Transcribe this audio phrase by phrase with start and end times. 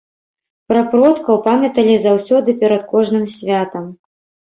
[0.73, 3.91] Пра продкаў памяталі заўсёды перад кожным святам.